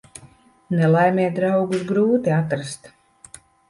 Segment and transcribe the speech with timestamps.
[0.79, 2.95] Nelaimē draugus grūti atrast.